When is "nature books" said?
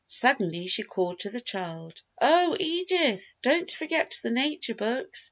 4.31-5.19